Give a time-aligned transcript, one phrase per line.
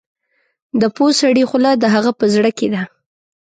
[0.81, 2.81] د پوه سړي خوله د هغه په زړه کې ده.